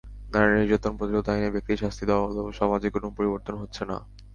[0.33, 3.97] নারী নির্যাতন প্রতিরোধ আইনে ব্যক্তির শাস্তি দেওয়া হলেও সমাজের কোনো পরিবর্তন হচ্ছে না।